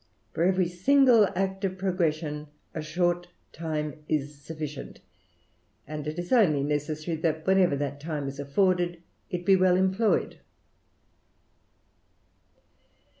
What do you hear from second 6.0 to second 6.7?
it is only